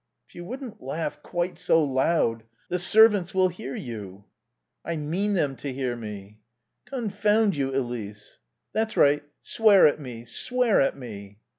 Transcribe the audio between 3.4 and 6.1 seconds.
hear you." "I mean them to hear